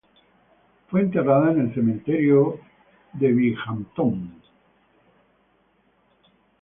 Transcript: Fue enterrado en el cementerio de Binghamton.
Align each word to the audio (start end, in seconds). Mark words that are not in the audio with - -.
Fue 0.89 0.99
enterrado 1.01 1.51
en 1.51 1.59
el 1.61 1.75
cementerio 1.75 2.59
de 3.13 3.31
Binghamton. 3.31 4.41